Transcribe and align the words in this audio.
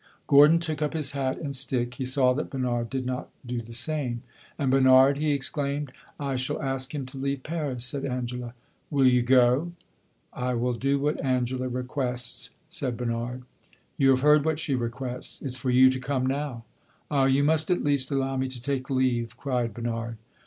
Gordon 0.25 0.57
took 0.57 0.81
up 0.81 0.93
his 0.93 1.11
hat 1.11 1.37
and 1.37 1.55
stick; 1.55 1.93
he 1.93 2.05
saw 2.05 2.33
that 2.33 2.49
Bernard 2.49 2.89
did 2.89 3.05
not 3.05 3.29
do 3.45 3.61
the 3.61 3.71
same. 3.71 4.23
"And 4.57 4.71
Bernard?" 4.71 5.17
he 5.19 5.31
exclaimed. 5.31 5.91
"I 6.19 6.37
shall 6.37 6.59
ask 6.59 6.95
him 6.95 7.05
to 7.05 7.19
leave 7.19 7.43
Paris," 7.43 7.85
said 7.85 8.03
Angela. 8.05 8.55
"Will 8.89 9.05
you 9.05 9.21
go?" 9.21 9.73
"I 10.33 10.55
will 10.55 10.73
do 10.73 10.97
what 10.97 11.23
Angela 11.23 11.67
requests," 11.69 12.49
said 12.67 12.97
Bernard. 12.97 13.43
"You 13.95 14.09
have 14.09 14.21
heard 14.21 14.43
what 14.43 14.57
she 14.57 14.73
requests; 14.73 15.39
it 15.43 15.51
's 15.51 15.57
for 15.57 15.69
you 15.69 15.87
to 15.91 15.99
come 15.99 16.25
now." 16.25 16.63
"Ah, 17.11 17.25
you 17.25 17.43
must 17.43 17.69
at 17.69 17.83
least 17.83 18.09
allow 18.09 18.37
me 18.37 18.47
to 18.47 18.59
take 18.59 18.89
leave!" 18.89 19.37
cried 19.37 19.71
Bernard. 19.71 20.17